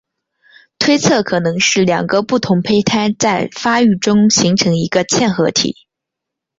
[0.79, 5.75] 推测可能是两个不同胚胎在发育中形成一个嵌合体。